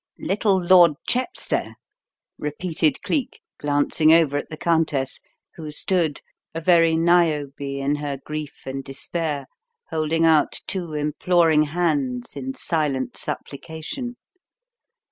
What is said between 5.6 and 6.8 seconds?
stood, a